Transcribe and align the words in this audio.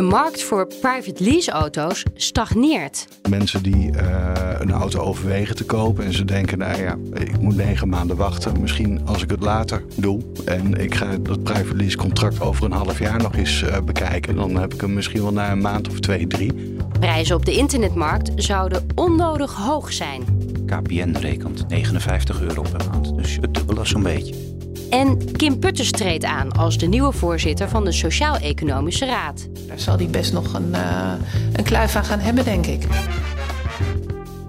De 0.00 0.06
markt 0.06 0.42
voor 0.42 0.66
private 0.66 1.24
lease-auto's 1.24 2.04
stagneert. 2.14 3.06
Mensen 3.28 3.62
die 3.62 3.92
uh, 3.92 4.32
een 4.58 4.70
auto 4.70 5.00
overwegen 5.00 5.56
te 5.56 5.64
kopen 5.64 6.04
en 6.04 6.12
ze 6.12 6.24
denken, 6.24 6.58
nou 6.58 6.82
ja, 6.82 6.96
ik 7.14 7.40
moet 7.40 7.56
negen 7.56 7.88
maanden 7.88 8.16
wachten. 8.16 8.60
Misschien 8.60 9.00
als 9.06 9.22
ik 9.22 9.30
het 9.30 9.40
later 9.40 9.82
doe 9.96 10.20
en 10.44 10.74
ik 10.74 10.94
ga 10.94 11.16
dat 11.16 11.42
private 11.42 11.76
lease 11.76 11.96
contract 11.96 12.40
over 12.40 12.64
een 12.64 12.72
half 12.72 12.98
jaar 12.98 13.22
nog 13.22 13.34
eens 13.34 13.62
uh, 13.62 13.80
bekijken, 13.80 14.36
dan 14.36 14.56
heb 14.56 14.74
ik 14.74 14.80
hem 14.80 14.94
misschien 14.94 15.22
wel 15.22 15.32
na 15.32 15.50
een 15.50 15.60
maand 15.60 15.88
of 15.88 16.00
twee, 16.00 16.26
drie. 16.26 16.76
Prijzen 17.00 17.36
op 17.36 17.44
de 17.44 17.52
internetmarkt 17.52 18.30
zouden 18.36 18.86
onnodig 18.94 19.54
hoog 19.54 19.92
zijn. 19.92 20.22
KPN 20.66 21.16
rekent 21.16 21.68
59 21.68 22.40
euro 22.40 22.62
per 22.62 22.86
maand, 22.92 23.16
dus 23.16 23.38
het 23.40 23.54
dubbele 23.54 23.84
zo'n 23.84 24.02
beetje. 24.02 24.49
En 24.90 25.32
Kim 25.32 25.58
Putters 25.58 25.90
treedt 25.90 26.24
aan 26.24 26.52
als 26.52 26.78
de 26.78 26.86
nieuwe 26.86 27.12
voorzitter 27.12 27.68
van 27.68 27.84
de 27.84 27.92
Sociaal-Economische 27.92 29.06
Raad. 29.06 29.48
Daar 29.66 29.78
zal 29.78 29.96
hij 29.96 30.06
best 30.06 30.32
nog 30.32 30.54
een, 30.54 30.68
uh, 30.68 31.12
een 31.52 31.64
kluif 31.64 31.96
aan 31.96 32.04
gaan 32.04 32.18
hebben, 32.18 32.44
denk 32.44 32.66
ik. 32.66 32.86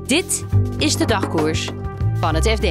Dit 0.06 0.46
is 0.78 0.96
de 0.96 1.06
dagkoers 1.06 1.70
van 2.14 2.36
het 2.36 2.48
FD. 2.48 2.62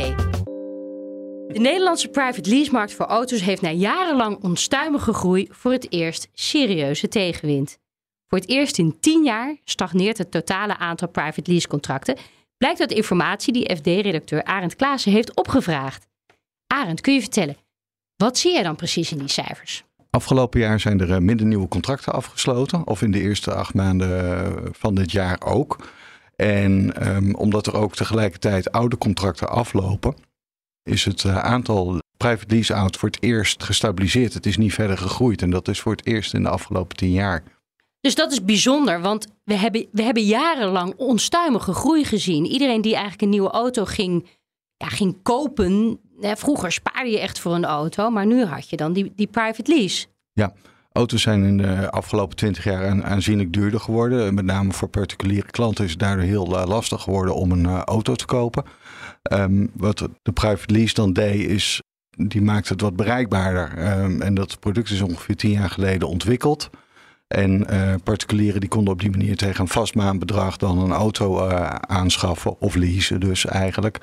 De 1.52 1.58
Nederlandse 1.58 2.08
private 2.08 2.50
leasemarkt 2.50 2.92
voor 2.92 3.06
auto's 3.06 3.40
heeft 3.40 3.62
na 3.62 3.70
jarenlang 3.70 4.42
onstuimige 4.42 5.12
groei 5.12 5.48
voor 5.50 5.72
het 5.72 5.92
eerst 5.92 6.28
serieuze 6.32 7.08
tegenwind. 7.08 7.78
Voor 8.28 8.38
het 8.38 8.48
eerst 8.48 8.78
in 8.78 8.96
tien 9.00 9.24
jaar 9.24 9.56
stagneert 9.64 10.18
het 10.18 10.30
totale 10.30 10.76
aantal 10.76 11.08
private 11.08 11.50
lease 11.50 11.68
contracten, 11.68 12.16
blijkt 12.58 12.80
uit 12.80 12.92
informatie 12.92 13.52
die 13.52 13.76
FD-redacteur 13.76 14.44
Arend 14.44 14.76
Klaassen 14.76 15.12
heeft 15.12 15.36
opgevraagd. 15.36 16.08
Arend, 16.66 17.00
kun 17.00 17.14
je 17.14 17.20
vertellen, 17.20 17.56
wat 18.20 18.38
zie 18.38 18.52
jij 18.52 18.62
dan 18.62 18.76
precies 18.76 19.12
in 19.12 19.18
die 19.18 19.28
cijfers? 19.28 19.84
Afgelopen 20.10 20.60
jaar 20.60 20.80
zijn 20.80 21.00
er 21.00 21.22
minder 21.22 21.46
nieuwe 21.46 21.68
contracten 21.68 22.12
afgesloten, 22.12 22.86
of 22.86 23.02
in 23.02 23.10
de 23.10 23.20
eerste 23.20 23.54
acht 23.54 23.74
maanden 23.74 24.74
van 24.78 24.94
dit 24.94 25.12
jaar 25.12 25.40
ook. 25.44 25.88
En 26.36 27.06
um, 27.16 27.34
omdat 27.34 27.66
er 27.66 27.76
ook 27.76 27.94
tegelijkertijd 27.94 28.72
oude 28.72 28.98
contracten 28.98 29.48
aflopen, 29.48 30.14
is 30.82 31.04
het 31.04 31.26
aantal 31.26 31.98
private 32.16 32.54
lease 32.54 32.72
auto's 32.72 33.00
voor 33.00 33.08
het 33.08 33.22
eerst 33.22 33.62
gestabiliseerd. 33.62 34.34
Het 34.34 34.46
is 34.46 34.56
niet 34.56 34.74
verder 34.74 34.98
gegroeid 34.98 35.42
en 35.42 35.50
dat 35.50 35.68
is 35.68 35.80
voor 35.80 35.92
het 35.92 36.06
eerst 36.06 36.34
in 36.34 36.42
de 36.42 36.48
afgelopen 36.48 36.96
tien 36.96 37.12
jaar. 37.12 37.42
Dus 38.00 38.14
dat 38.14 38.32
is 38.32 38.44
bijzonder, 38.44 39.00
want 39.00 39.26
we 39.44 39.54
hebben, 39.54 39.86
we 39.92 40.02
hebben 40.02 40.22
jarenlang 40.22 40.94
onstuimige 40.96 41.72
groei 41.72 42.04
gezien. 42.04 42.46
Iedereen 42.46 42.82
die 42.82 42.92
eigenlijk 42.92 43.22
een 43.22 43.28
nieuwe 43.28 43.50
auto 43.50 43.84
ging, 43.84 44.26
ja, 44.76 44.86
ging 44.86 45.22
kopen. 45.22 46.00
Vroeger 46.20 46.72
spaarde 46.72 47.10
je 47.10 47.20
echt 47.20 47.38
voor 47.38 47.54
een 47.54 47.64
auto, 47.64 48.10
maar 48.10 48.26
nu 48.26 48.44
had 48.44 48.70
je 48.70 48.76
dan 48.76 48.92
die, 48.92 49.12
die 49.16 49.26
private 49.26 49.72
lease. 49.76 50.06
Ja, 50.32 50.52
auto's 50.92 51.22
zijn 51.22 51.44
in 51.44 51.56
de 51.56 51.90
afgelopen 51.90 52.36
twintig 52.36 52.64
jaar 52.64 53.02
aanzienlijk 53.02 53.52
duurder 53.52 53.80
geworden. 53.80 54.34
Met 54.34 54.44
name 54.44 54.72
voor 54.72 54.88
particuliere 54.88 55.50
klanten 55.50 55.84
is 55.84 55.90
het 55.90 56.00
daardoor 56.00 56.24
heel 56.24 56.46
lastig 56.46 57.02
geworden 57.02 57.34
om 57.34 57.52
een 57.52 57.66
auto 57.66 58.14
te 58.14 58.24
kopen. 58.26 58.64
Um, 59.32 59.70
wat 59.74 60.08
de 60.22 60.32
private 60.32 60.72
lease 60.72 60.94
dan 60.94 61.12
deed, 61.12 61.50
is 61.50 61.82
die 62.16 62.42
maakt 62.42 62.68
het 62.68 62.80
wat 62.80 62.96
bereikbaarder. 62.96 63.98
Um, 64.02 64.22
en 64.22 64.34
dat 64.34 64.60
product 64.60 64.90
is 64.90 65.00
ongeveer 65.00 65.36
tien 65.36 65.50
jaar 65.50 65.70
geleden 65.70 66.08
ontwikkeld. 66.08 66.70
En 67.28 67.66
uh, 67.70 67.94
particulieren 68.04 68.60
die 68.60 68.68
konden 68.68 68.92
op 68.92 69.00
die 69.00 69.10
manier 69.10 69.36
tegen 69.36 69.60
een 69.60 69.68
vast 69.68 69.94
maandbedrag 69.94 70.56
dan 70.56 70.78
een 70.78 70.92
auto 70.92 71.48
aanschaffen 71.80 72.60
of 72.60 72.74
leasen 72.74 73.20
dus 73.20 73.46
eigenlijk. 73.46 73.98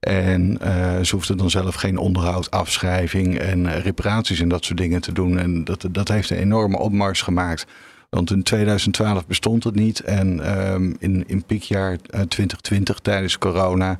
En 0.00 0.58
uh, 0.62 1.00
ze 1.00 1.14
hoefden 1.14 1.36
dan 1.36 1.50
zelf 1.50 1.74
geen 1.74 1.98
onderhoud, 1.98 2.50
afschrijving 2.50 3.38
en 3.38 3.80
reparaties 3.80 4.40
en 4.40 4.48
dat 4.48 4.64
soort 4.64 4.78
dingen 4.78 5.00
te 5.00 5.12
doen. 5.12 5.38
En 5.38 5.64
dat, 5.64 5.84
dat 5.90 6.08
heeft 6.08 6.30
een 6.30 6.36
enorme 6.36 6.78
opmars 6.78 7.22
gemaakt. 7.22 7.66
Want 8.10 8.30
in 8.30 8.42
2012 8.42 9.26
bestond 9.26 9.64
het 9.64 9.74
niet. 9.74 10.00
En 10.00 10.58
um, 10.72 10.96
in, 10.98 11.24
in 11.26 11.44
piekjaar 11.44 11.96
2020 11.98 12.98
tijdens 12.98 13.38
corona 13.38 13.96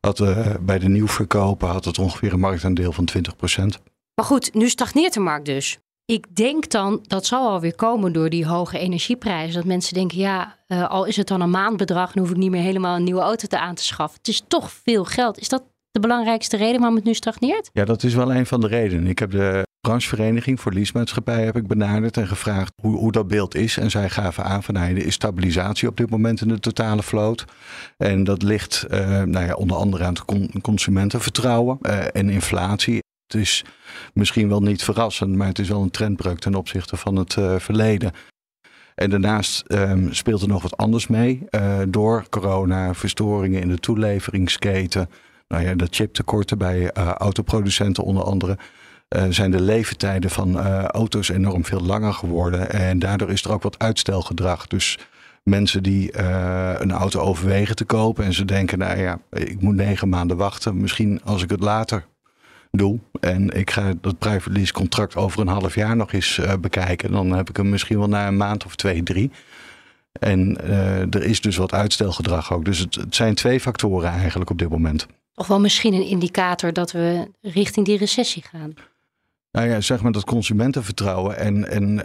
had 0.00 0.22
bij 0.60 0.78
de 0.78 0.88
nieuwverkopen 0.88 1.68
had 1.68 1.84
het 1.84 1.98
ongeveer 1.98 2.32
een 2.32 2.40
marktaandeel 2.40 2.92
van 2.92 3.08
20%. 3.16 3.82
Maar 4.14 4.24
goed, 4.24 4.54
nu 4.54 4.68
stagneert 4.68 5.14
de 5.14 5.20
markt 5.20 5.46
dus. 5.46 5.78
Ik 6.12 6.36
denk 6.36 6.70
dan, 6.70 7.04
dat 7.06 7.26
zal 7.26 7.48
alweer 7.48 7.74
komen 7.74 8.12
door 8.12 8.30
die 8.30 8.46
hoge 8.46 8.78
energieprijzen. 8.78 9.54
Dat 9.54 9.64
mensen 9.64 9.94
denken, 9.94 10.18
ja, 10.18 10.56
uh, 10.68 10.90
al 10.90 11.04
is 11.04 11.16
het 11.16 11.26
dan 11.26 11.40
een 11.40 11.50
maandbedrag, 11.50 12.12
dan 12.12 12.22
hoef 12.22 12.32
ik 12.32 12.38
niet 12.38 12.50
meer 12.50 12.62
helemaal 12.62 12.96
een 12.96 13.04
nieuwe 13.04 13.20
auto 13.20 13.46
te 13.46 13.58
aan 13.58 13.74
te 13.74 13.84
schaffen. 13.84 14.18
Het 14.18 14.28
is 14.28 14.42
toch 14.48 14.72
veel 14.72 15.04
geld. 15.04 15.38
Is 15.38 15.48
dat 15.48 15.62
de 15.90 16.00
belangrijkste 16.00 16.56
reden 16.56 16.78
waarom 16.78 16.96
het 16.96 17.04
nu 17.04 17.14
stagneert? 17.14 17.70
Ja, 17.72 17.84
dat 17.84 18.02
is 18.02 18.14
wel 18.14 18.34
een 18.34 18.46
van 18.46 18.60
de 18.60 18.66
redenen. 18.66 19.06
Ik 19.06 19.18
heb 19.18 19.30
de 19.30 19.66
branchevereniging 19.80 20.60
voor 20.60 20.72
leasemaatschappij 20.72 21.44
heb 21.44 21.56
ik 21.56 21.66
benaderd 21.66 22.16
en 22.16 22.26
gevraagd 22.26 22.72
hoe, 22.82 22.96
hoe 22.96 23.12
dat 23.12 23.28
beeld 23.28 23.54
is. 23.54 23.76
En 23.76 23.90
zij 23.90 24.10
gaven 24.10 24.44
aan 24.44 24.62
van, 24.62 24.76
er 24.76 24.96
is 24.96 25.14
stabilisatie 25.14 25.88
op 25.88 25.96
dit 25.96 26.10
moment 26.10 26.40
in 26.40 26.48
de 26.48 26.58
totale 26.58 27.02
vloot. 27.02 27.44
En 27.96 28.24
dat 28.24 28.42
ligt 28.42 28.86
uh, 28.90 29.22
nou 29.22 29.46
ja, 29.46 29.54
onder 29.54 29.76
andere 29.76 30.04
aan 30.04 30.14
het 30.14 30.60
consumentenvertrouwen 30.62 31.78
uh, 31.82 32.04
en 32.12 32.30
inflatie. 32.30 33.00
Is 33.34 33.64
misschien 34.14 34.48
wel 34.48 34.60
niet 34.60 34.84
verrassend, 34.84 35.36
maar 35.36 35.46
het 35.46 35.58
is 35.58 35.68
wel 35.68 35.82
een 35.82 35.90
trendbreuk 35.90 36.38
ten 36.38 36.54
opzichte 36.54 36.96
van 36.96 37.16
het 37.16 37.36
uh, 37.36 37.58
verleden. 37.58 38.12
En 38.94 39.10
daarnaast 39.10 39.64
um, 39.68 40.14
speelt 40.14 40.42
er 40.42 40.48
nog 40.48 40.62
wat 40.62 40.76
anders 40.76 41.06
mee. 41.06 41.42
Uh, 41.50 41.78
door 41.88 42.26
corona, 42.28 42.94
verstoringen 42.94 43.60
in 43.60 43.68
de 43.68 43.78
toeleveringsketen, 43.78 45.10
nou 45.48 45.62
ja, 45.64 45.74
de 45.74 45.86
chiptekorten 45.90 46.58
bij 46.58 46.80
uh, 46.98 47.08
autoproducenten 47.08 48.04
onder 48.04 48.22
andere. 48.22 48.58
Zijn 49.28 49.50
de 49.50 49.60
leeftijden 49.60 50.30
van 50.30 50.58
auto's 50.86 51.28
enorm 51.28 51.64
veel 51.64 51.80
langer 51.80 52.12
geworden. 52.12 52.70
En 52.70 52.98
daardoor 52.98 53.30
is 53.30 53.44
er 53.44 53.52
ook 53.52 53.62
wat 53.62 53.78
uitstelgedrag. 53.78 54.66
Dus 54.66 54.98
mensen 55.42 55.82
die 55.82 56.18
een 56.82 56.92
auto 56.92 57.20
overwegen 57.20 57.76
te 57.76 57.84
kopen 57.84 58.24
en 58.24 58.32
ze 58.32 58.44
denken, 58.44 58.78
nou 58.78 58.98
ja, 58.98 59.18
ik 59.30 59.60
moet 59.60 59.74
negen 59.74 60.08
maanden 60.08 60.36
wachten. 60.36 60.80
Misschien 60.80 61.20
als 61.24 61.42
ik 61.42 61.50
het 61.50 61.60
later 61.60 62.04
doe 62.76 62.98
en 63.20 63.50
ik 63.50 63.70
ga 63.70 63.92
dat 64.00 64.18
private 64.18 64.50
lease 64.50 64.72
contract 64.72 65.16
over 65.16 65.40
een 65.40 65.48
half 65.48 65.74
jaar 65.74 65.96
nog 65.96 66.12
eens 66.12 66.38
uh, 66.38 66.52
bekijken, 66.60 67.12
dan 67.12 67.30
heb 67.30 67.48
ik 67.48 67.56
hem 67.56 67.68
misschien 67.68 67.98
wel 67.98 68.08
na 68.08 68.26
een 68.26 68.36
maand 68.36 68.64
of 68.64 68.76
twee, 68.76 69.02
drie. 69.02 69.30
En 70.12 70.58
uh, 70.64 71.14
er 71.14 71.22
is 71.22 71.40
dus 71.40 71.56
wat 71.56 71.72
uitstelgedrag 71.72 72.52
ook. 72.52 72.64
Dus 72.64 72.78
het, 72.78 72.94
het 72.94 73.14
zijn 73.14 73.34
twee 73.34 73.60
factoren 73.60 74.10
eigenlijk 74.10 74.50
op 74.50 74.58
dit 74.58 74.68
moment. 74.68 75.06
Of 75.34 75.46
wel 75.46 75.60
misschien 75.60 75.94
een 75.94 76.06
indicator 76.06 76.72
dat 76.72 76.92
we 76.92 77.30
richting 77.40 77.86
die 77.86 77.98
recessie 77.98 78.42
gaan. 78.42 78.74
Nou 79.52 79.68
ja, 79.68 79.80
zeg 79.80 80.02
maar 80.02 80.12
dat 80.12 80.24
consumentenvertrouwen 80.24 81.36
en, 81.36 81.68
en 81.68 81.92
uh, 81.92 81.98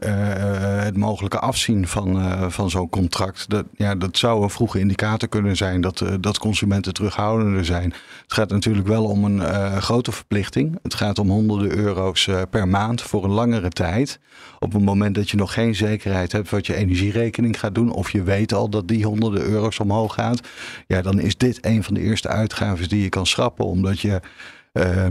het 0.84 0.97
mogelijke 0.97 1.40
afzien 1.40 1.88
van, 1.88 2.18
uh, 2.18 2.50
van 2.50 2.69
zo'n 2.69 2.90
contract. 2.90 3.50
Dat, 3.50 3.66
ja, 3.75 3.96
dat 3.96 4.18
zou 4.18 4.44
een 4.44 4.50
vroege 4.50 4.80
indicator 4.80 5.30
kunnen 5.30 5.56
zijn 5.56 5.81
dat, 5.81 6.02
uh, 6.02 6.13
dat 6.19 6.38
consumenten 6.38 6.94
terughoudender 6.94 7.66
zijn. 7.66 7.94
Het 8.24 8.34
gaat 8.34 8.50
natuurlijk 8.50 8.88
wel 8.88 9.06
om 9.06 9.24
een 9.24 9.41
grote 9.81 10.12
verplichting. 10.12 10.80
Het 10.81 10.94
gaat 10.94 11.19
om 11.19 11.30
honderden 11.30 11.78
euro's 11.78 12.30
per 12.50 12.68
maand 12.68 13.02
voor 13.02 13.24
een 13.24 13.31
langere 13.31 13.70
tijd. 13.70 14.20
Op 14.59 14.73
het 14.73 14.84
moment 14.84 15.16
dat 15.16 15.29
je 15.29 15.38
nog 15.38 15.53
geen 15.53 15.76
zekerheid 15.76 16.32
hebt 16.32 16.49
wat 16.49 16.66
je 16.66 16.76
energierekening 16.76 17.59
gaat 17.59 17.76
doen, 17.76 17.91
of 17.91 18.11
je 18.11 18.23
weet 18.23 18.53
al 18.53 18.70
dat 18.70 18.88
die 18.88 19.05
honderden 19.05 19.44
euro's 19.44 19.79
omhoog 19.79 20.14
gaat, 20.14 20.47
ja, 20.88 21.02
dan 21.02 21.20
is 21.20 21.38
dit 21.38 21.66
een 21.66 21.84
van 21.84 21.94
de 21.94 22.02
eerste 22.02 22.28
uitgaven 22.28 22.90
die 22.90 23.02
je 23.02 23.09
kan 23.09 23.26
schrappen, 23.26 23.66
omdat 23.66 23.99
je 23.99 24.22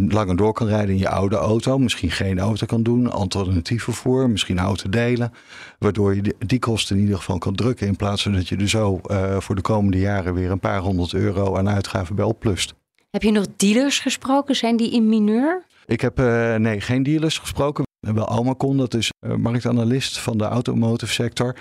langer 0.09 0.37
door 0.37 0.53
kan 0.53 0.67
rijden 0.67 0.95
in 0.95 0.99
je 0.99 1.09
oude 1.09 1.37
auto. 1.37 1.79
Misschien 1.79 2.11
geen 2.11 2.39
auto 2.39 2.67
kan 2.67 2.83
doen, 2.83 3.11
alternatief 3.11 3.83
vervoer, 3.83 4.31
misschien 4.31 4.59
auto 4.59 4.89
delen. 4.89 5.33
Waardoor 5.79 6.15
je 6.15 6.35
die, 6.39 6.59
kosten 6.59 6.97
in 6.97 7.03
ieder 7.03 7.17
geval 7.17 7.39
kan 7.39 7.55
drukken. 7.55 7.87
In 7.87 7.97
plaats 7.97 8.23
van 8.23 8.33
dat 8.33 8.49
je 8.49 8.57
er 8.57 8.69
zo 8.69 9.01
uh, 9.07 9.41
voor 9.41 9.55
de 9.55 9.61
komende 9.61 9.99
jaren 9.99 10.35
weer 10.35 10.51
een 10.51 10.61
paar 10.61 10.81
honderd 10.81 11.13
euro 11.13 11.57
aan 11.57 11.69
uitgaven 11.69 12.15
bij 12.15 12.25
opplust. 12.25 12.75
Heb 13.11 13.23
je 13.23 13.31
nog 13.31 13.47
dealers 13.57 13.99
gesproken? 13.99 14.57
Zijn 14.57 14.77
die 14.77 14.93
in 14.93 15.09
mineur? 15.09 15.65
Ik 15.87 16.01
heb 16.01 16.21
uh, 16.21 16.55
nee, 16.55 16.81
geen 16.81 17.03
dealers 17.03 17.39
gesproken. 17.39 17.85
Wel 18.01 18.27
Almacon, 18.27 18.77
dat 18.77 18.95
is 18.95 19.11
marktanalist 19.37 20.19
van 20.19 20.39
de 20.39 20.45
automotive 20.45 21.13
sector. 21.13 21.57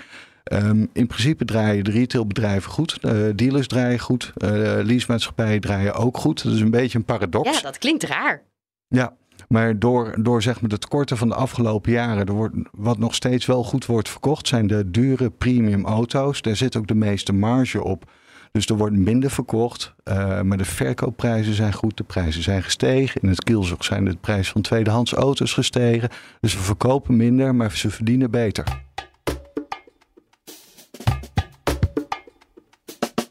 Um, 0.52 0.88
in 0.92 1.06
principe 1.06 1.44
draaien 1.44 1.84
de 1.84 1.90
retailbedrijven 1.90 2.70
goed, 2.70 2.98
uh, 3.02 3.12
dealers 3.34 3.66
draaien 3.66 3.98
goed, 3.98 4.32
uh, 4.36 4.50
leasemaatschappijen 4.82 5.60
draaien 5.60 5.94
ook 5.94 6.16
goed. 6.16 6.42
Dat 6.42 6.52
is 6.52 6.60
een 6.60 6.70
beetje 6.70 6.98
een 6.98 7.04
paradox. 7.04 7.50
Ja, 7.50 7.60
dat 7.60 7.78
klinkt 7.78 8.02
raar. 8.02 8.42
Ja, 8.88 9.12
Maar 9.48 9.78
door, 9.78 10.14
door 10.22 10.42
zeg 10.42 10.60
maar 10.60 10.70
de 10.70 10.78
tekorten 10.78 11.16
van 11.16 11.28
de 11.28 11.34
afgelopen 11.34 11.92
jaren, 11.92 12.26
er 12.26 12.32
wordt, 12.32 12.54
wat 12.72 12.98
nog 12.98 13.14
steeds 13.14 13.46
wel 13.46 13.64
goed 13.64 13.86
wordt 13.86 14.08
verkocht, 14.08 14.48
zijn 14.48 14.66
de 14.66 14.90
dure 14.90 15.30
premium 15.30 15.84
auto's. 15.84 16.42
Daar 16.42 16.56
zit 16.56 16.76
ook 16.76 16.86
de 16.86 16.94
meeste 16.94 17.32
marge 17.32 17.84
op. 17.84 18.10
Dus 18.52 18.66
er 18.66 18.76
wordt 18.76 18.96
minder 18.96 19.30
verkocht, 19.30 19.94
uh, 20.04 20.40
maar 20.40 20.58
de 20.58 20.64
verkoopprijzen 20.64 21.54
zijn 21.54 21.72
goed. 21.72 21.96
De 21.96 22.04
prijzen 22.04 22.42
zijn 22.42 22.62
gestegen. 22.62 23.20
In 23.20 23.28
het 23.28 23.44
kielzog 23.44 23.84
zijn 23.84 24.04
de 24.04 24.16
prijzen 24.20 24.52
van 24.52 24.62
tweedehands 24.62 25.12
auto's 25.12 25.52
gestegen. 25.52 26.08
Dus 26.40 26.54
we 26.54 26.60
verkopen 26.60 27.16
minder, 27.16 27.54
maar 27.54 27.70
ze 27.70 27.90
verdienen 27.90 28.30
beter. 28.30 28.84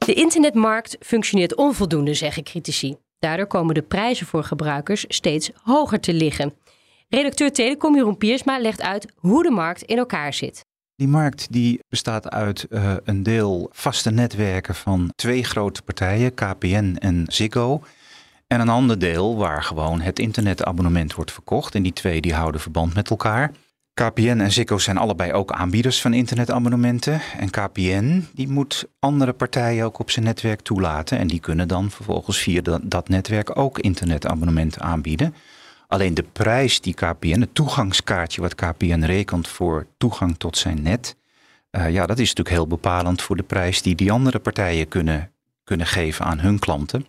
De 0.06 0.14
internetmarkt 0.14 0.98
functioneert 1.00 1.56
onvoldoende, 1.56 2.14
zeggen 2.14 2.44
critici. 2.44 2.96
Daardoor 3.20 3.48
komen 3.48 3.74
de 3.74 3.82
prijzen 3.82 4.28
voor 4.28 4.44
gebruikers 4.44 5.06
steeds 5.08 5.52
hoger 5.64 6.00
te 6.00 6.14
liggen. 6.14 6.54
Redacteur 7.10 7.52
Telecom 7.52 7.96
Jeroen 7.96 8.18
Piersma 8.18 8.60
legt 8.60 8.82
uit 8.82 9.14
hoe 9.16 9.44
de 9.44 9.50
markt 9.50 9.82
in 9.82 9.98
elkaar 9.98 10.34
zit. 10.34 10.66
Die 10.96 11.08
markt 11.08 11.52
die 11.52 11.80
bestaat 11.90 12.30
uit 12.30 12.66
uh, 12.70 12.94
een 13.04 13.24
deel 13.24 13.70
vaste 13.72 14.12
netwerken 14.12 14.76
van 14.76 15.12
twee 15.16 15.44
grote 15.44 15.82
partijen, 15.82 16.34
KPN 16.34 16.96
en 17.00 17.24
Ziggo. 17.28 17.82
En 18.48 18.60
een 18.60 18.70
ander 18.70 19.00
deel 19.00 19.38
waar 19.38 19.64
gewoon 19.64 20.02
het 20.02 20.20
internetabonnement 20.20 21.14
wordt 21.14 21.32
verkocht. 21.32 21.76
En 21.76 21.84
die 21.84 21.94
twee 21.94 22.22
die 22.22 22.34
houden 22.34 22.62
verband 22.62 22.94
met 22.94 23.10
elkaar. 23.10 23.52
KPN 24.02 24.40
en 24.40 24.52
Ziggo 24.52 24.78
zijn 24.78 24.98
allebei 24.98 25.34
ook 25.34 25.52
aanbieders 25.52 26.02
van 26.02 26.14
internetabonnementen. 26.14 27.22
En 27.38 27.50
KPN 27.50 28.28
die 28.34 28.48
moet 28.48 28.88
andere 29.00 29.34
partijen 29.34 29.86
ook 29.86 30.00
op 30.00 30.12
zijn 30.12 30.26
netwerk 30.26 30.62
toelaten. 30.62 31.18
En 31.18 31.28
die 31.28 31.40
kunnen 31.40 31.68
dan 31.68 31.92
vervolgens 31.92 32.38
via 32.38 32.62
dat, 32.82 33.10
netwerk 33.10 33.58
ook 33.58 33.80
internetabonnementen 33.80 34.82
aanbieden. 34.82 35.36
Alleen 35.88 36.14
de 36.14 36.24
prijs 36.24 36.82
die 36.82 36.94
KPN, 36.94 37.40
het 37.40 37.56
toegangskaartje 37.56 38.42
wat 38.42 38.56
KPN 38.56 39.04
rekent 39.04 39.48
voor 39.48 39.88
toegang 39.98 40.38
tot 40.38 40.58
zijn 40.58 40.82
net, 40.82 41.16
uh, 41.72 41.90
ja, 41.90 42.06
dat 42.06 42.20
is 42.20 42.30
natuurlijk 42.30 42.56
heel 42.56 42.68
bepalend 42.68 43.22
voor 43.22 43.36
de 43.36 43.44
prijs 43.44 43.82
die 43.82 43.96
die 43.96 44.12
andere 44.12 44.40
partijen 44.40 44.88
kunnen, 44.88 45.32
kunnen 45.64 45.88
geven 45.88 46.26
aan 46.26 46.40
hun 46.40 46.60
klanten. 46.60 47.06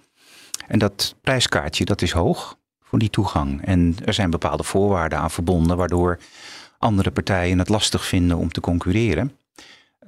En 0.68 0.78
dat 0.78 1.14
prijskaartje, 1.20 1.84
dat 1.84 2.02
is 2.02 2.12
hoog 2.12 2.56
voor 2.82 2.98
die 2.98 3.10
toegang. 3.10 3.64
En 3.64 3.96
er 4.04 4.14
zijn 4.14 4.30
bepaalde 4.30 4.64
voorwaarden 4.64 5.18
aan 5.18 5.30
verbonden, 5.30 5.76
waardoor 5.76 6.18
andere 6.78 7.10
partijen 7.10 7.58
het 7.58 7.68
lastig 7.68 8.06
vinden 8.06 8.36
om 8.36 8.52
te 8.52 8.60
concurreren. 8.60 9.32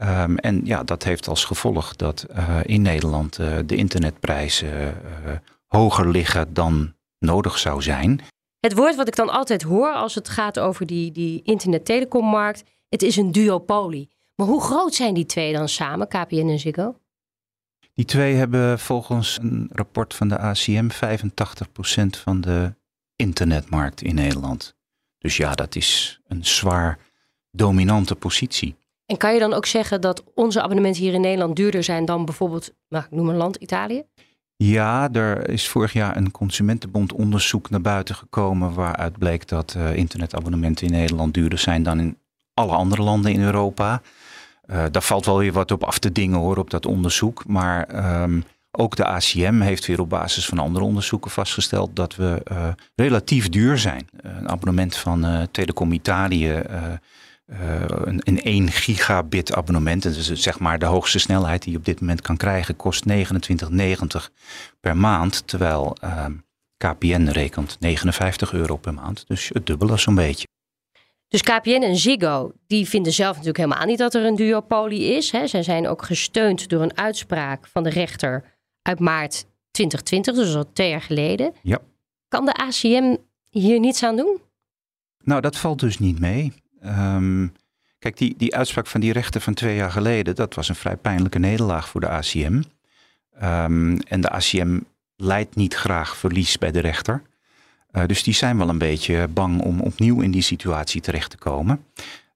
Um, 0.02 0.36
en 0.36 0.60
ja, 0.64 0.84
dat 0.84 1.02
heeft 1.02 1.28
als 1.28 1.44
gevolg 1.44 1.96
dat 1.96 2.26
uh, 2.30 2.58
in 2.62 2.82
Nederland 2.82 3.38
uh, 3.38 3.56
de 3.66 3.76
internetprijzen 3.76 4.68
uh, 5.26 5.32
hoger 5.66 6.08
liggen 6.08 6.54
dan 6.54 6.94
nodig 7.18 7.58
zou 7.58 7.82
zijn. 7.82 8.20
Het 8.60 8.74
woord 8.74 8.96
wat 8.96 9.08
ik 9.08 9.16
dan 9.16 9.28
altijd 9.28 9.62
hoor 9.62 9.92
als 9.92 10.14
het 10.14 10.28
gaat 10.28 10.58
over 10.58 10.86
die, 10.86 11.12
die 11.12 11.42
internet-telecommarkt, 11.42 12.64
het 12.88 13.02
is 13.02 13.16
een 13.16 13.32
duopolie. 13.32 14.08
Maar 14.34 14.46
hoe 14.46 14.62
groot 14.62 14.94
zijn 14.94 15.14
die 15.14 15.26
twee 15.26 15.52
dan 15.52 15.68
samen, 15.68 16.08
KPN 16.08 16.48
en 16.48 16.58
Ziggo? 16.58 16.94
Die 17.94 18.04
twee 18.04 18.34
hebben 18.34 18.78
volgens 18.78 19.38
een 19.42 19.68
rapport 19.72 20.14
van 20.14 20.28
de 20.28 20.38
ACM 20.38 20.88
85% 20.88 22.20
van 22.22 22.40
de 22.40 22.74
internetmarkt 23.16 24.02
in 24.02 24.14
Nederland. 24.14 24.77
Dus 25.18 25.36
ja, 25.36 25.54
dat 25.54 25.76
is 25.76 26.20
een 26.26 26.44
zwaar 26.44 26.98
dominante 27.50 28.14
positie. 28.14 28.76
En 29.06 29.16
kan 29.16 29.34
je 29.34 29.40
dan 29.40 29.52
ook 29.52 29.66
zeggen 29.66 30.00
dat 30.00 30.24
onze 30.34 30.62
abonnementen 30.62 31.02
hier 31.02 31.14
in 31.14 31.20
Nederland 31.20 31.56
duurder 31.56 31.84
zijn 31.84 32.04
dan 32.04 32.24
bijvoorbeeld, 32.24 32.72
nou, 32.88 33.04
ik 33.04 33.10
noem 33.10 33.28
een 33.28 33.36
land, 33.36 33.56
Italië? 33.56 34.04
Ja, 34.56 35.12
er 35.12 35.48
is 35.48 35.68
vorig 35.68 35.92
jaar 35.92 36.16
een 36.16 36.30
Consumentenbond 36.30 37.12
onderzoek 37.12 37.70
naar 37.70 37.80
buiten 37.80 38.14
gekomen 38.14 38.74
waaruit 38.74 39.18
bleek 39.18 39.48
dat 39.48 39.74
uh, 39.76 39.96
internetabonnementen 39.96 40.86
in 40.86 40.92
Nederland 40.92 41.34
duurder 41.34 41.58
zijn 41.58 41.82
dan 41.82 42.00
in 42.00 42.18
alle 42.54 42.72
andere 42.72 43.02
landen 43.02 43.32
in 43.32 43.42
Europa. 43.42 44.02
Uh, 44.66 44.84
daar 44.90 45.02
valt 45.02 45.26
wel 45.26 45.38
weer 45.38 45.52
wat 45.52 45.70
op 45.70 45.84
af 45.84 45.98
te 45.98 46.12
dingen 46.12 46.38
hoor, 46.38 46.56
op 46.56 46.70
dat 46.70 46.86
onderzoek. 46.86 47.46
Maar 47.46 48.22
um, 48.22 48.44
ook 48.70 48.96
de 48.96 49.04
ACM 49.04 49.60
heeft 49.60 49.86
weer 49.86 50.00
op 50.00 50.08
basis 50.08 50.46
van 50.46 50.58
andere 50.58 50.84
onderzoeken 50.84 51.30
vastgesteld 51.30 51.96
dat 51.96 52.16
we 52.16 52.42
uh, 52.52 52.68
relatief 52.94 53.48
duur 53.48 53.78
zijn. 53.78 54.08
een 54.16 54.48
abonnement 54.48 54.96
van 54.96 55.48
Telecom 55.50 55.92
Italië 55.92 56.62
uh, 57.50 57.84
een, 57.86 58.20
een 58.24 58.42
1 58.42 58.70
gigabit 58.70 59.54
abonnement, 59.54 60.02
dus 60.02 60.32
zeg 60.32 60.58
maar 60.58 60.78
de 60.78 60.86
hoogste 60.86 61.18
snelheid 61.18 61.62
die 61.62 61.72
je 61.72 61.78
op 61.78 61.84
dit 61.84 62.00
moment 62.00 62.20
kan 62.20 62.36
krijgen, 62.36 62.76
kost 62.76 63.04
29,90 63.08 63.14
per 64.80 64.96
maand. 64.96 65.46
Terwijl 65.46 65.96
uh, 66.04 66.10
ehm, 66.10 66.32
KPN 66.76 67.28
rekent 67.28 67.76
59 67.80 68.52
euro 68.52 68.76
per 68.76 68.94
maand. 68.94 69.24
Dus 69.28 69.50
het 69.52 69.66
dubbele 69.66 69.96
zo'n 69.96 70.14
beetje. 70.14 70.46
Dus 71.28 71.42
KPN 71.42 71.82
en 71.82 71.96
Ziggo, 71.96 72.52
die 72.66 72.88
vinden 72.88 73.12
zelf 73.12 73.30
natuurlijk 73.30 73.56
helemaal 73.56 73.86
niet 73.86 73.98
dat 73.98 74.14
er 74.14 74.24
een 74.24 74.36
duopolie 74.36 75.16
is. 75.16 75.30
Hè. 75.30 75.46
Zij 75.46 75.62
zijn 75.62 75.88
ook 75.88 76.02
gesteund 76.02 76.68
door 76.68 76.82
een 76.82 76.96
uitspraak 76.96 77.66
van 77.66 77.82
de 77.82 77.90
rechter 77.90 78.57
uit 78.88 79.00
maart 79.00 79.46
2020, 79.70 80.34
dus 80.34 80.54
al 80.54 80.72
twee 80.72 80.90
jaar 80.90 81.02
geleden. 81.02 81.52
Ja. 81.62 81.78
Kan 82.28 82.44
de 82.44 82.52
ACM 82.52 83.16
hier 83.50 83.80
niets 83.80 84.02
aan 84.02 84.16
doen? 84.16 84.38
Nou, 85.24 85.40
dat 85.40 85.56
valt 85.56 85.80
dus 85.80 85.98
niet 85.98 86.18
mee. 86.18 86.52
Um, 86.84 87.52
kijk, 87.98 88.16
die, 88.16 88.34
die 88.36 88.56
uitspraak 88.56 88.86
van 88.86 89.00
die 89.00 89.12
rechter 89.12 89.40
van 89.40 89.54
twee 89.54 89.76
jaar 89.76 89.90
geleden, 89.90 90.34
dat 90.34 90.54
was 90.54 90.68
een 90.68 90.74
vrij 90.74 90.96
pijnlijke 90.96 91.38
nederlaag 91.38 91.88
voor 91.88 92.00
de 92.00 92.08
ACM. 92.08 92.52
Um, 92.52 92.64
ehm, 93.38 93.96
en 93.96 94.20
de 94.20 94.30
ACM 94.30 94.80
leidt 95.16 95.56
niet 95.56 95.74
graag 95.74 96.16
verlies 96.16 96.58
bij 96.58 96.70
de 96.70 96.80
rechter. 96.80 97.22
Uh, 97.92 98.06
dus 98.06 98.22
die 98.22 98.34
zijn 98.34 98.58
wel 98.58 98.68
een 98.68 98.78
beetje 98.78 99.28
bang 99.28 99.62
om 99.62 99.80
opnieuw 99.80 100.20
in 100.20 100.30
die 100.30 100.42
situatie 100.42 101.00
terecht 101.00 101.30
te 101.30 101.36
komen. 101.36 101.84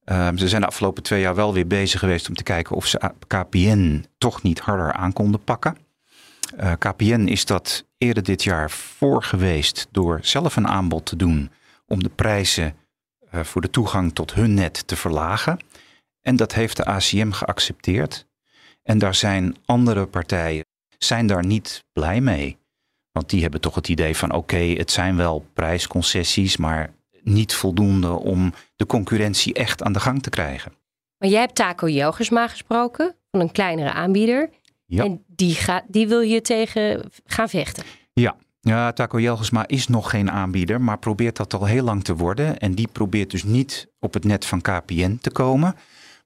Um, 0.05 0.39
ze 0.39 0.49
zijn 0.49 0.61
de 0.61 0.67
afgelopen 0.67 1.03
twee 1.03 1.21
jaar 1.21 1.35
wel 1.35 1.53
weer 1.53 1.67
bezig 1.67 2.01
geweest 2.01 2.29
om 2.29 2.35
te 2.35 2.43
kijken 2.43 2.77
of 2.77 2.87
ze 2.87 3.13
KPN 3.27 4.05
toch 4.19 4.43
niet 4.43 4.61
harder 4.61 4.93
aan 4.93 5.13
konden 5.13 5.45
pakken. 5.45 5.77
Uh, 6.61 6.73
KPN 6.79 7.27
is 7.27 7.45
dat 7.45 7.85
eerder 7.99 8.23
dit 8.23 8.43
jaar 8.43 8.71
voor 8.71 9.23
geweest 9.23 9.89
door 9.91 10.19
zelf 10.23 10.57
een 10.57 10.69
aanbod 10.69 11.07
te 11.07 11.17
doen 11.17 11.51
om 11.87 12.03
de 12.03 12.09
prijzen 12.09 12.75
uh, 13.35 13.41
voor 13.41 13.61
de 13.61 13.71
toegang 13.71 14.15
tot 14.15 14.35
hun 14.35 14.55
net 14.55 14.87
te 14.87 14.97
verlagen. 14.97 15.59
En 16.21 16.37
dat 16.37 16.55
heeft 16.55 16.77
de 16.77 16.85
ACM 16.85 17.31
geaccepteerd. 17.31 18.27
En 18.83 18.99
daar 18.99 19.15
zijn 19.15 19.57
andere 19.65 20.07
partijen 20.07 20.65
zijn 20.99 21.27
daar 21.27 21.47
niet 21.47 21.85
blij 21.93 22.21
mee. 22.21 22.57
Want 23.13 23.31
die 23.31 23.43
hebben 23.43 23.61
toch 23.61 23.75
het 23.75 23.89
idee 23.89 24.17
van 24.17 24.33
oké, 24.33 24.57
het 24.57 24.91
zijn 24.91 25.17
wel 25.17 25.47
prijsconcessies, 25.53 26.57
maar 26.57 26.95
niet 27.23 27.55
voldoende 27.55 28.11
om 28.11 28.53
de 28.77 28.87
concurrentie 28.87 29.55
echt 29.55 29.83
aan 29.83 29.93
de 29.93 30.01
gang 30.01 30.23
te 30.23 30.31
krijgen. 30.31 30.73
Maar 31.19 31.29
jij 31.29 31.41
hebt 31.41 31.55
Taco 31.55 31.89
Jelgersma 31.89 32.49
gesproken, 32.49 33.15
van 33.31 33.41
een 33.41 33.53
kleinere 33.53 33.93
aanbieder. 33.93 34.51
Ja. 34.93 35.05
En 35.05 35.25
die, 35.27 35.55
gaat, 35.55 35.85
die 35.89 36.09
wil 36.09 36.21
je 36.21 36.41
tegen 36.41 37.11
gaan 37.25 37.49
vechten. 37.49 37.85
Ja, 38.13 38.37
ja, 38.61 38.93
Taco 38.93 39.21
Jelgesma 39.21 39.67
is 39.67 39.89
nog 39.89 40.11
geen 40.11 40.31
aanbieder, 40.31 40.81
maar 40.81 40.99
probeert 40.99 41.37
dat 41.37 41.55
al 41.55 41.65
heel 41.65 41.85
lang 41.85 42.05
te 42.05 42.17
worden. 42.17 42.59
En 42.59 42.75
die 42.75 42.89
probeert 42.93 43.31
dus 43.31 43.45
niet 43.45 43.89
op 43.99 44.15
het 44.15 44.25
net 44.25 44.47
van 44.47 44.61
KPN 44.61 45.19
te 45.21 45.31
komen, 45.31 45.77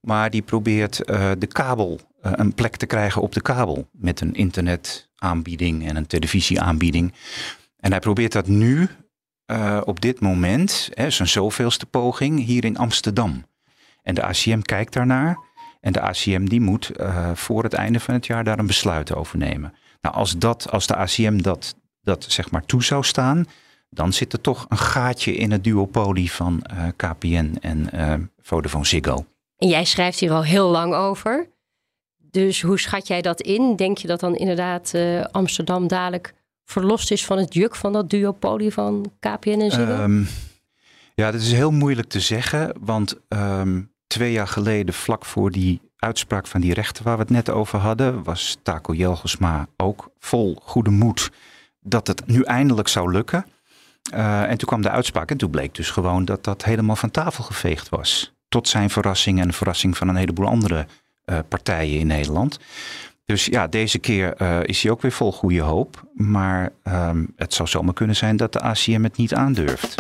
maar 0.01 0.31
die 0.31 0.43
probeert 0.43 1.11
uh, 1.11 1.31
de 1.39 1.47
kabel, 1.47 2.01
uh, 2.23 2.33
een 2.35 2.55
plek 2.55 2.77
te 2.77 2.87
krijgen 2.87 3.23
op 3.23 3.33
de 3.33 3.41
kabel. 3.41 3.89
Met 3.93 4.21
een 4.21 4.35
internetaanbieding 4.35 5.89
en 5.89 5.97
een 5.97 6.07
televisieaanbieding. 6.07 7.13
En 7.77 7.91
hij 7.91 8.01
probeert 8.01 8.33
dat 8.33 8.47
nu, 8.47 8.89
uh, 9.47 9.81
op 9.85 10.01
dit 10.01 10.21
moment, 10.21 10.91
hè, 10.95 11.11
zijn 11.11 11.29
zoveelste 11.29 11.87
poging, 11.87 12.45
hier 12.45 12.65
in 12.65 12.79
Amsterdam. 12.79 13.45
En 14.03 14.15
de 14.15 14.23
ACM 14.23 14.61
kijkt 14.61 14.93
daarnaar. 14.93 15.46
En 15.87 15.93
de 15.93 16.01
ACM 16.01 16.45
die 16.45 16.61
moet 16.61 16.91
voor 17.35 17.63
het 17.63 17.73
einde 17.73 18.01
van 18.01 18.15
het 18.15 18.27
jaar 18.27 18.45
daar 18.45 18.59
een 18.59 18.67
besluit 18.67 19.15
over 19.15 19.39
nemen. 19.39 19.75
Nou, 20.01 20.15
als, 20.15 20.37
dat, 20.39 20.71
als 20.71 20.87
de 20.87 20.97
ACM 20.97 21.39
dat 21.39 21.75
dat 22.03 22.25
zeg 22.29 22.51
maar 22.51 22.65
toe 22.65 22.85
zou 22.85 23.05
staan, 23.05 23.45
dan 23.91 24.13
zit 24.13 24.33
er 24.33 24.41
toch 24.41 24.67
een 24.69 24.79
gaatje 24.79 25.35
in 25.35 25.51
het 25.51 25.65
duopolie 25.65 26.33
van 26.33 26.65
uh, 26.73 26.87
eh, 26.87 26.93
KPN 26.97 27.57
en 27.61 27.89
uh, 27.95 28.15
Vodafone 28.41 28.85
Ziggo. 28.85 29.27
En 29.57 29.69
jij 29.69 29.85
schrijft 29.85 30.21
hier 30.21 30.33
al 30.33 30.45
heel 30.45 30.69
lang 30.69 30.95
over. 30.95 31.51
Dus 32.17 32.63
hoe 32.63 32.79
schat 32.79 33.07
jij 33.07 33.23
dat 33.23 33.41
in? 33.41 33.77
Denk 33.77 33.99
je 33.99 34.07
dat 34.07 34.21
dan 34.21 34.37
inderdaad 34.37 34.95
Amsterdam 35.31 35.89
dadelijk 35.89 36.35
verlost 36.65 37.11
is 37.11 37.25
van 37.25 37.39
het 37.39 37.55
juk 37.55 37.75
van 37.75 37.93
dat 37.93 38.11
duopolie 38.11 38.73
van 38.73 39.13
KPN 39.21 39.61
en 39.61 39.71
Ziggo? 39.71 40.03
Um, 40.03 40.29
ja, 41.15 41.31
dat 41.31 41.41
is 41.41 41.53
heel 41.53 41.71
moeilijk 41.71 42.09
te 42.09 42.21
zeggen, 42.21 42.77
want 42.81 43.21
um, 43.29 43.95
twee 44.17 44.33
jaar 44.33 44.49
geleden, 44.49 44.95
vlak 44.95 45.25
voor 45.25 45.51
die 45.51 45.81
uitspraak 45.97 46.47
van 46.47 46.61
die 46.61 46.75
rechter 46.75 47.05
waar 47.05 47.17
we 47.17 47.23
het 47.23 47.31
net 47.31 47.51
over 47.51 47.79
hadden, 47.79 48.23
was 48.23 48.59
Taco 48.63 48.95
Jelgesma 48.95 49.67
ook 49.77 50.11
vol 50.19 50.59
goede 50.63 50.91
moed 50.91 51.31
dat 51.81 52.07
het 52.07 52.27
nu 52.27 52.43
eindelijk 52.43 52.89
zou 52.89 53.13
lukken. 53.13 53.47
Uh, 54.15 54.43
en 54.43 54.59
toen 54.59 54.69
kwam 54.69 54.83
de 54.83 54.91
uitspraak 54.91 55.31
en 55.31 55.37
toen 55.37 55.51
bleek 55.51 55.75
dus 55.75 55.91
gewoon 55.91 56.25
dat 56.25 56.45
dat 56.45 56.65
helemaal 56.65 56.97
van 56.97 57.11
tafel 57.11 57.45
geveegd 57.45 57.89
was. 57.89 58.35
Tot 58.49 58.69
zijn 58.69 58.91
verrassing 58.91 59.41
en 59.41 59.47
de 59.47 59.55
verrassing 59.55 59.97
van 59.97 60.09
een 60.09 60.17
heleboel 60.17 60.47
andere 60.47 60.87
uh, 61.25 61.39
partijen 61.49 61.99
in 61.99 62.07
Nederland. 62.07 62.59
Dus 63.25 63.45
ja, 63.45 63.67
deze 63.67 63.99
keer 63.99 64.35
uh, 64.43 64.59
is 64.63 64.83
hij 64.83 64.93
ook 64.93 65.03
weer 65.03 65.13
vol 65.13 65.33
goede 65.33 65.61
hoop. 65.61 66.09
Maar 66.15 66.73
uh, 66.85 67.11
het 67.37 67.55
zou 67.55 67.69
zomaar 67.69 67.95
kunnen 67.95 68.17
zijn 68.17 68.37
dat 68.37 68.53
de 68.53 68.61
ACM 68.61 69.03
het 69.03 69.17
niet 69.17 69.35
aandurft. 69.35 69.95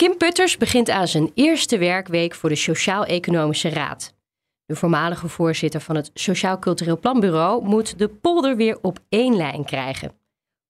Kim 0.00 0.16
Putters 0.16 0.56
begint 0.56 0.90
aan 0.90 1.08
zijn 1.08 1.30
eerste 1.34 1.78
werkweek 1.78 2.34
voor 2.34 2.48
de 2.48 2.56
Sociaal-Economische 2.56 3.68
Raad. 3.68 4.14
De 4.66 4.76
voormalige 4.76 5.28
voorzitter 5.28 5.80
van 5.80 5.96
het 5.96 6.10
Sociaal 6.14 6.58
Cultureel 6.58 6.98
Planbureau 6.98 7.64
moet 7.64 7.98
de 7.98 8.08
polder 8.08 8.56
weer 8.56 8.78
op 8.82 8.98
één 9.08 9.36
lijn 9.36 9.64
krijgen. 9.64 10.12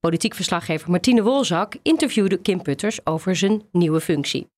Politiek 0.00 0.34
verslaggever 0.34 0.90
Martine 0.90 1.22
Wolzak 1.22 1.74
interviewde 1.82 2.36
Kim 2.36 2.62
Putters 2.62 3.06
over 3.06 3.36
zijn 3.36 3.62
nieuwe 3.72 4.00
functie. 4.00 4.50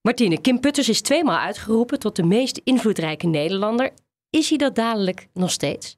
Martine, 0.00 0.40
Kim 0.40 0.60
Putters 0.60 0.88
is 0.88 1.00
tweemaal 1.00 1.38
uitgeroepen 1.38 1.98
tot 1.98 2.16
de 2.16 2.24
meest 2.24 2.60
invloedrijke 2.64 3.26
Nederlander. 3.26 3.90
Is 4.30 4.48
hij 4.48 4.58
dat 4.58 4.74
dadelijk 4.74 5.28
nog 5.32 5.50
steeds? 5.50 5.96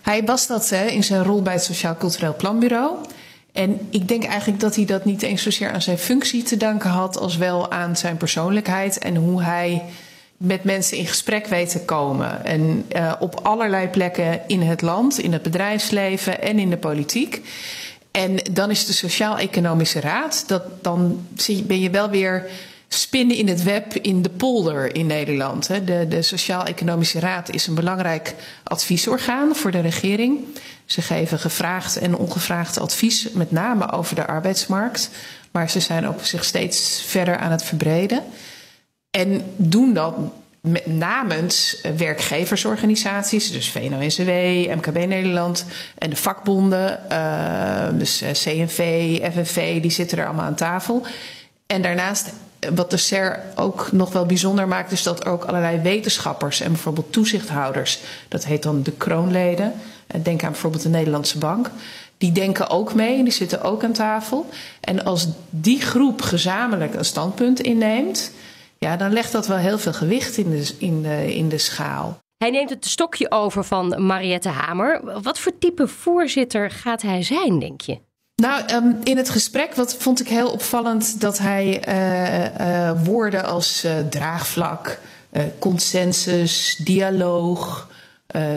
Hij 0.00 0.24
was 0.24 0.46
dat 0.46 0.68
hè, 0.68 0.86
in 0.86 1.04
zijn 1.04 1.24
rol 1.24 1.42
bij 1.42 1.52
het 1.52 1.62
Sociaal 1.62 1.96
Cultureel 1.96 2.36
Planbureau. 2.36 2.96
En 3.52 3.86
ik 3.90 4.08
denk 4.08 4.24
eigenlijk 4.24 4.60
dat 4.60 4.76
hij 4.76 4.84
dat 4.84 5.04
niet 5.04 5.22
eens 5.22 5.42
zozeer 5.42 5.72
aan 5.72 5.82
zijn 5.82 5.98
functie 5.98 6.42
te 6.42 6.56
danken 6.56 6.90
had, 6.90 7.18
als 7.18 7.36
wel 7.36 7.70
aan 7.70 7.96
zijn 7.96 8.16
persoonlijkheid 8.16 8.98
en 8.98 9.16
hoe 9.16 9.42
hij 9.42 9.82
met 10.36 10.64
mensen 10.64 10.96
in 10.96 11.06
gesprek 11.06 11.46
weet 11.46 11.70
te 11.70 11.80
komen. 11.80 12.44
En 12.44 12.84
uh, 12.96 13.12
op 13.18 13.40
allerlei 13.42 13.88
plekken 13.88 14.40
in 14.46 14.60
het 14.60 14.82
land, 14.82 15.18
in 15.18 15.32
het 15.32 15.42
bedrijfsleven 15.42 16.42
en 16.42 16.58
in 16.58 16.70
de 16.70 16.76
politiek. 16.76 17.42
En 18.10 18.36
dan 18.52 18.70
is 18.70 18.86
de 18.86 18.92
Sociaal-Economische 18.92 20.00
Raad, 20.00 20.44
dat, 20.46 20.62
dan 20.82 21.26
ben 21.64 21.80
je 21.80 21.90
wel 21.90 22.10
weer 22.10 22.50
spinnen 22.88 23.36
in 23.36 23.48
het 23.48 23.62
web 23.62 23.94
in 23.94 24.22
de 24.22 24.30
polder 24.30 24.94
in 24.94 25.06
Nederland. 25.06 25.66
De, 25.66 26.08
de 26.08 26.22
Sociaal-Economische 26.22 27.20
Raad 27.20 27.54
is 27.54 27.66
een 27.66 27.74
belangrijk 27.74 28.34
adviesorgaan 28.64 29.56
voor 29.56 29.70
de 29.70 29.80
regering. 29.80 30.44
Ze 30.84 31.02
geven 31.02 31.38
gevraagd 31.38 31.98
en 31.98 32.16
ongevraagd 32.16 32.78
advies, 32.78 33.30
met 33.30 33.50
name 33.50 33.92
over 33.92 34.14
de 34.14 34.26
arbeidsmarkt. 34.26 35.10
Maar 35.50 35.70
ze 35.70 35.80
zijn 35.80 36.08
ook 36.08 36.24
zich 36.24 36.44
steeds 36.44 37.02
verder 37.06 37.36
aan 37.36 37.50
het 37.50 37.62
verbreden. 37.62 38.22
En 39.10 39.42
doen 39.56 39.92
dat 39.92 40.14
namens 40.84 41.80
werkgeversorganisaties, 41.96 43.50
dus 43.50 43.70
VNO-NCW, 43.70 44.30
MKB 44.76 45.06
Nederland 45.06 45.64
en 45.98 46.10
de 46.10 46.16
vakbonden, 46.16 47.00
uh, 47.12 47.88
dus 47.98 48.20
eh, 48.20 48.30
CNV, 48.30 49.18
FNV, 49.32 49.80
die 49.80 49.90
zitten 49.90 50.18
er 50.18 50.26
allemaal 50.26 50.44
aan 50.44 50.54
tafel. 50.54 51.06
En 51.66 51.82
daarnaast, 51.82 52.32
wat 52.74 52.90
de 52.90 52.96
SER 52.96 53.40
ook 53.54 53.92
nog 53.92 54.12
wel 54.12 54.26
bijzonder 54.26 54.68
maakt, 54.68 54.92
is 54.92 55.02
dat 55.02 55.26
ook 55.26 55.44
allerlei 55.44 55.80
wetenschappers 55.80 56.60
en 56.60 56.72
bijvoorbeeld 56.72 57.12
toezichthouders, 57.12 58.00
dat 58.28 58.44
heet 58.44 58.62
dan 58.62 58.82
de 58.82 58.92
kroonleden, 58.92 59.72
denk 60.22 60.42
aan 60.42 60.50
bijvoorbeeld 60.50 60.82
de 60.82 60.88
Nederlandse 60.88 61.38
Bank, 61.38 61.70
die 62.18 62.32
denken 62.32 62.70
ook 62.70 62.94
mee 62.94 63.18
en 63.18 63.24
die 63.24 63.32
zitten 63.32 63.62
ook 63.62 63.84
aan 63.84 63.92
tafel. 63.92 64.46
En 64.80 65.04
als 65.04 65.28
die 65.50 65.80
groep 65.80 66.20
gezamenlijk 66.20 66.94
een 66.94 67.04
standpunt 67.04 67.60
inneemt, 67.60 68.32
ja, 68.78 68.96
dan 68.96 69.12
legt 69.12 69.32
dat 69.32 69.46
wel 69.46 69.56
heel 69.56 69.78
veel 69.78 69.92
gewicht 69.92 70.36
in 70.36 70.50
de, 70.50 70.74
in 70.78 71.02
de, 71.02 71.34
in 71.34 71.48
de 71.48 71.58
schaal. 71.58 72.18
Hij 72.38 72.50
neemt 72.50 72.70
het 72.70 72.86
stokje 72.86 73.30
over 73.30 73.64
van 73.64 74.06
Mariette 74.06 74.48
Hamer. 74.48 75.20
Wat 75.22 75.38
voor 75.38 75.58
type 75.58 75.88
voorzitter 75.88 76.70
gaat 76.70 77.02
hij 77.02 77.22
zijn, 77.22 77.58
denk 77.58 77.80
je? 77.80 77.98
Nou, 78.42 78.72
um, 78.72 78.98
in 79.04 79.16
het 79.16 79.30
gesprek 79.30 79.74
wat 79.74 79.94
vond 79.94 80.20
ik 80.20 80.28
heel 80.28 80.50
opvallend 80.50 81.20
dat 81.20 81.38
hij 81.38 81.88
uh, 81.88 82.44
uh, 82.44 83.04
woorden 83.04 83.44
als 83.44 83.84
uh, 83.84 83.92
draagvlak, 84.10 84.98
consensus, 85.58 86.76
dialoog, 86.84 87.88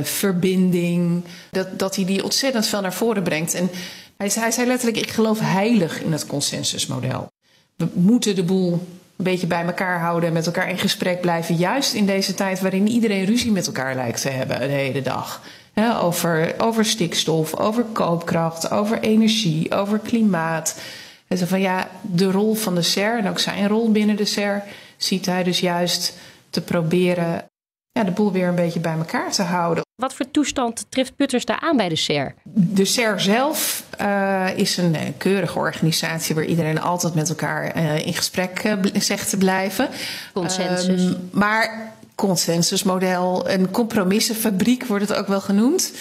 verbinding, 0.02 1.24
dat, 1.52 1.80
dat 1.80 1.96
hij 1.96 2.06
die 2.06 2.24
ontzettend 2.24 2.68
veel 2.68 2.82
naar 2.82 2.94
voren 2.94 3.24
brengt. 3.24 3.54
En 3.54 3.70
hij, 4.18 4.32
hij 4.34 4.52
zei 4.52 4.68
letterlijk: 4.68 5.04
Ik 5.04 5.12
geloof 5.12 5.40
heilig 5.40 6.02
in 6.02 6.12
het 6.12 6.28
consensusmodel. 6.28 7.32
We 7.76 7.88
moeten 7.94 8.36
de 8.36 8.44
boel 8.44 8.74
een 8.74 9.24
beetje 9.24 9.48
bij 9.48 9.66
elkaar 9.66 10.00
houden 10.00 10.28
en 10.28 10.34
met 10.34 10.46
elkaar 10.46 10.70
in 10.70 10.78
gesprek 10.78 11.22
blijven. 11.22 11.56
Juist 11.56 11.94
in 11.94 12.06
deze 12.06 12.34
tijd 12.34 12.60
waarin 12.60 12.88
iedereen 12.88 13.26
ruzie 13.26 13.52
met 13.52 13.68
elkaar 13.68 13.96
lijkt 13.96 14.22
te 14.22 14.30
hebben 14.30 14.60
de 14.60 14.66
hele 14.66 15.02
dag. 15.02 15.42
Over, 15.76 16.54
over 16.58 16.86
stikstof, 16.86 17.56
over 17.56 17.84
koopkracht, 17.84 18.72
over 18.72 19.00
energie, 19.00 19.72
over 19.72 20.00
klimaat. 20.00 20.82
En 21.28 21.38
zo 21.38 21.46
van 21.46 21.62
ja, 21.62 21.90
de 22.02 22.32
rol 22.32 22.54
van 22.54 22.76
de 22.76 22.82
SER 22.82 23.18
en 23.18 23.30
ook 23.30 23.40
zijn 23.40 23.68
rol 23.68 23.92
binnen 23.92 24.16
de 24.16 24.26
SER 24.26 24.64
ziet 24.98 25.26
hij 25.26 25.44
dus 25.44 25.60
juist 25.60 26.18
te 26.50 26.62
proberen 26.62 27.46
ja, 27.92 28.04
de 28.04 28.12
boel 28.12 28.32
weer 28.32 28.48
een 28.48 28.56
beetje 28.56 28.80
bij 28.80 28.98
elkaar 28.98 29.32
te 29.32 29.42
houden. 29.42 29.84
Wat 29.96 30.14
voor 30.14 30.32
toestand 30.32 30.86
treft 30.90 31.16
Putters 31.16 31.46
daar 31.46 31.60
aan 31.60 31.78
bij 31.78 31.90
de 31.90 31.96
SER? 31.96 32.34
De 32.44 32.86
SER 32.86 33.20
zelf 33.20 33.84
uh, 34.02 34.48
is 34.56 34.78
een 34.78 34.94
uh, 34.94 35.02
keurige 35.18 35.60
organisatie 35.60 36.36
waar 36.36 36.46
iedereen 36.46 36.82
altijd 36.82 37.14
met 37.14 37.30
elkaar 37.30 37.78
uh, 37.78 38.06
in 38.06 38.14
gesprek 38.14 38.76
zegt 38.94 39.30
te 39.30 39.38
blijven. 39.38 39.90
Consensus. 40.34 41.04
Um, 41.06 41.30
maar 41.32 41.94
consensusmodel, 42.16 43.50
een 43.50 43.72
compromissenfabriek 43.72 44.86
wordt 44.86 45.08
het 45.10 45.18
ook 45.18 45.28
wel 45.28 45.42
genoemd. 45.42 45.92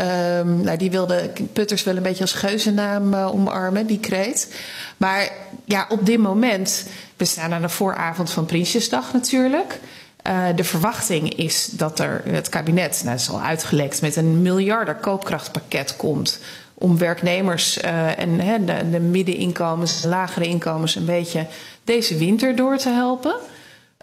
Um, 0.00 0.60
nou, 0.60 0.76
die 0.76 0.90
wilde 0.90 1.30
Putters 1.52 1.84
wel 1.84 1.96
een 1.96 2.02
beetje 2.02 2.22
als 2.22 2.32
geuzennaam 2.32 3.14
omarmen, 3.14 3.86
die 3.86 4.00
kreet. 4.00 4.54
Maar 4.96 5.30
ja, 5.64 5.86
op 5.88 6.06
dit 6.06 6.18
moment, 6.18 6.86
we 7.16 7.24
staan 7.24 7.52
aan 7.52 7.62
de 7.62 7.68
vooravond 7.68 8.30
van 8.30 8.46
Prinsjesdag 8.46 9.12
natuurlijk. 9.12 9.80
Uh, 10.28 10.46
de 10.56 10.64
verwachting 10.64 11.34
is 11.34 11.66
dat 11.66 11.98
er 11.98 12.22
het 12.24 12.48
kabinet, 12.48 13.00
nou, 13.04 13.10
dat 13.10 13.20
is 13.20 13.30
al 13.30 13.40
uitgelekt, 13.40 14.00
met 14.00 14.16
een 14.16 14.42
miljarden 14.42 15.00
koopkrachtpakket 15.00 15.96
komt. 15.96 16.40
Om 16.74 16.98
werknemers 16.98 17.78
uh, 17.78 18.18
en 18.18 18.40
he, 18.40 18.64
de, 18.64 18.90
de, 18.90 19.00
middeninkomens, 19.00 20.00
de 20.00 20.08
lagere 20.08 20.46
inkomens 20.46 20.94
een 20.94 21.04
beetje 21.04 21.46
deze 21.84 22.16
winter 22.16 22.56
door 22.56 22.76
te 22.76 22.88
helpen. 22.88 23.34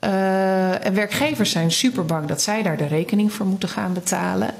Uh, 0.05 0.85
en 0.85 0.93
werkgevers 0.93 1.51
zijn 1.51 1.71
super 1.71 2.05
bang 2.05 2.27
dat 2.27 2.41
zij 2.41 2.63
daar 2.63 2.77
de 2.77 2.87
rekening 2.87 3.33
voor 3.33 3.45
moeten 3.45 3.69
gaan 3.69 3.93
betalen. 3.93 4.53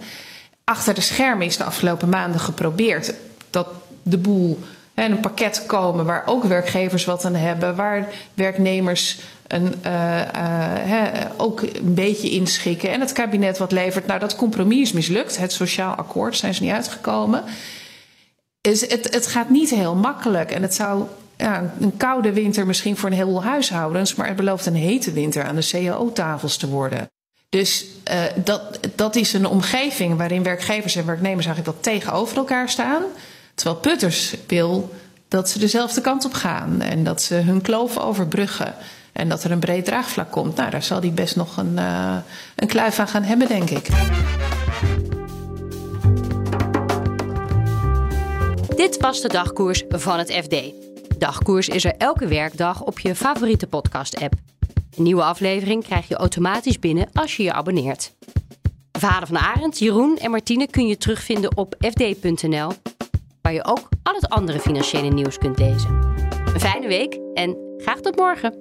Achter 0.64 0.94
de 0.94 1.02
schermen 1.02 1.46
is 1.46 1.58
de 1.58 1.64
afgelopen 1.64 2.10
maanden 2.10 2.40
geprobeerd 2.40 3.14
dat 3.50 3.68
de 4.04 4.18
boel 4.18 4.60
en 4.94 5.12
een 5.12 5.20
pakket 5.20 5.64
komen 5.66 6.06
waar 6.06 6.24
ook 6.26 6.44
werkgevers 6.44 7.06
wat 7.06 7.26
aan 7.26 7.36
hebben, 7.36 7.76
waar 7.76 8.08
werknemers 8.34 9.20
een, 9.48 9.76
uh, 9.86 10.22
uh, 10.88 11.08
ook 11.38 11.62
een 11.62 11.94
beetje 11.94 12.30
inschikken 12.30 12.92
en 12.92 13.00
het 13.00 13.12
kabinet 13.12 13.58
wat 13.58 13.72
levert. 13.72 14.08
Nou, 14.08 14.20
dat 14.20 14.36
compromis 14.36 14.82
is 14.82 14.92
mislukt. 14.92 15.38
Het 15.38 15.52
sociaal 15.52 15.96
akkoord 15.96 16.38
zijn 16.38 16.54
ze 16.54 16.64
niet 16.64 16.72
uitgekomen. 16.72 17.44
Is 18.62 18.90
het, 18.90 19.14
het 19.14 19.28
gaat 19.28 19.50
niet 19.50 19.70
heel 19.70 19.96
makkelijk 19.96 20.52
en 20.52 20.62
het 20.62 20.74
zou 20.74 21.04
ja, 21.42 21.74
een 21.80 21.98
koude 21.98 22.34
winter 22.34 22.66
misschien 22.66 22.98
voor 22.98 23.10
een 23.10 23.16
heleboel 23.16 23.44
huishoudens, 23.44 24.16
maar 24.16 24.28
het 24.28 24.36
belooft 24.36 24.66
een 24.66 24.76
hete 24.76 25.12
winter 25.12 25.44
aan 25.44 25.56
de 25.56 25.68
CAO-tafels 25.72 26.58
te 26.58 26.70
worden. 26.70 27.10
Dus 27.50 27.86
uh, 28.12 28.24
dat, 28.44 28.80
dat 28.96 29.16
is 29.16 29.34
een 29.34 29.46
omgeving 29.46 30.18
waarin 30.18 30.44
werkgevers 30.44 30.96
en 30.96 31.06
werknemers 31.06 31.46
eigenlijk 31.46 31.76
wat 31.76 31.94
tegenover 31.94 32.38
elkaar 32.38 32.70
staan. 32.70 33.04
Terwijl 33.56 33.80
Putters 33.80 34.36
wil 34.48 34.94
dat 35.28 35.50
ze 35.50 35.60
dezelfde 35.60 36.02
kant 36.02 36.26
op 36.26 36.34
gaan 36.34 36.82
en 36.82 37.04
dat 37.04 37.22
ze 37.22 37.36
hun 37.36 37.62
kloof 37.62 37.98
overbruggen. 37.98 38.74
En 39.12 39.30
dat 39.30 39.44
er 39.44 39.52
een 39.52 39.60
breed 39.60 39.86
draagvlak 39.86 40.32
komt. 40.32 40.56
Nou, 40.56 40.70
daar 40.70 40.84
zal 40.84 41.00
hij 41.00 41.14
best 41.14 41.36
nog 41.36 41.58
een, 41.58 41.76
uh, 41.76 42.16
een 42.56 42.68
kluif 42.68 43.00
aan 43.00 43.08
gaan 43.08 43.24
hebben, 43.24 43.48
denk 43.48 43.70
ik. 43.70 43.88
Dit 48.76 48.98
was 48.98 49.22
de 49.22 49.28
dagkoers 49.28 49.84
van 49.90 50.18
het 50.18 50.32
FD. 50.32 50.81
Dagkoers 51.22 51.70
is 51.70 51.84
er 51.84 51.94
elke 51.98 52.28
werkdag 52.28 52.84
op 52.84 53.00
je 53.00 53.16
favoriete 53.16 53.68
podcast-app. 53.68 54.34
Een 54.98 55.04
nieuwe 55.04 55.24
aflevering 55.24 55.84
krijg 55.84 56.08
je 56.08 56.16
automatisch 56.16 56.80
binnen 56.80 57.10
als 57.14 57.38
je 57.38 57.44
je 57.44 57.54
abonneert. 57.54 58.14
Vader 58.92 59.28
van 59.28 59.38
Arend, 59.38 59.80
Jeroen 59.80 60.18
en 60.18 60.32
Martine 60.32 60.68
kun 60.68 60.88
je 60.88 60.98
terugvinden 60.98 61.58
op 61.58 61.76
fd.nl 61.80 62.72
waar 63.42 63.54
je 63.54 63.66
ook 63.66 63.90
al 64.04 64.14
het 64.14 64.30
andere 64.30 64.60
financiële 64.60 65.10
nieuws 65.10 65.38
kunt 65.38 65.60
lezen. 65.60 65.90
Een 66.54 66.60
fijne 66.60 66.88
week 66.88 67.20
en 67.34 67.58
graag 67.78 68.00
tot 68.00 68.16
morgen. 68.16 68.61